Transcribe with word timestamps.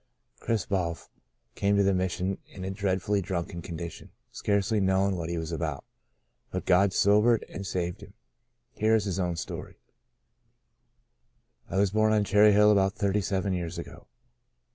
Chris 0.39 0.65
Balf 0.65 1.09
came 1.53 1.75
to 1.77 1.83
the 1.83 1.93
Mission 1.93 2.39
in 2.47 2.65
a 2.65 2.71
dreadfully 2.71 3.21
drunken 3.21 3.61
condition, 3.61 4.09
scarcely 4.31 4.79
knowing 4.79 5.15
what 5.15 5.29
he 5.29 5.37
was 5.37 5.51
about. 5.51 5.85
But 6.49 6.65
God 6.65 6.91
sobered 6.91 7.45
and 7.47 7.67
saved 7.67 8.01
him. 8.01 8.15
Here 8.73 8.95
is 8.95 9.05
his 9.05 9.19
own 9.19 9.35
story:" 9.35 9.77
I 11.69 11.77
was 11.77 11.91
born 11.91 12.13
on 12.13 12.23
Cherry 12.23 12.51
Hill 12.51 12.71
about 12.71 12.93
thirty 12.93 13.21
seven 13.21 13.53
years 13.53 13.77
ago. 13.77 14.07